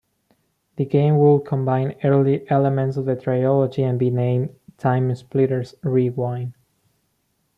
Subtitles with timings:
[0.77, 6.55] The game would combine earlier elements of the trilogy and be named "TimeSplitters Rewind".